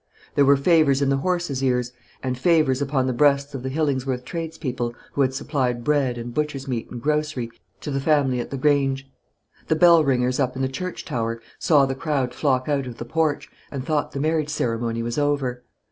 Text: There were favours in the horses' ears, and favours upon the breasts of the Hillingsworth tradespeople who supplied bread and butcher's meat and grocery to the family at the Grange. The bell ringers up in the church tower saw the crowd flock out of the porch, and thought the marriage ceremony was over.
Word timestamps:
There 0.33 0.45
were 0.45 0.57
favours 0.57 1.03
in 1.03 1.09
the 1.09 1.17
horses' 1.17 1.63
ears, 1.63 1.93
and 2.23 2.35
favours 2.35 2.81
upon 2.81 3.05
the 3.05 3.13
breasts 3.13 3.53
of 3.53 3.61
the 3.61 3.69
Hillingsworth 3.69 4.25
tradespeople 4.25 4.95
who 5.13 5.29
supplied 5.31 5.83
bread 5.83 6.17
and 6.17 6.33
butcher's 6.33 6.67
meat 6.67 6.89
and 6.89 6.99
grocery 6.99 7.51
to 7.81 7.91
the 7.91 8.01
family 8.01 8.39
at 8.39 8.49
the 8.49 8.57
Grange. 8.57 9.07
The 9.67 9.75
bell 9.75 10.03
ringers 10.03 10.39
up 10.39 10.55
in 10.55 10.63
the 10.63 10.67
church 10.67 11.05
tower 11.05 11.39
saw 11.59 11.85
the 11.85 11.93
crowd 11.93 12.33
flock 12.33 12.67
out 12.67 12.87
of 12.87 12.97
the 12.97 13.05
porch, 13.05 13.47
and 13.69 13.85
thought 13.85 14.13
the 14.13 14.19
marriage 14.19 14.49
ceremony 14.49 15.03
was 15.03 15.19
over. 15.19 15.63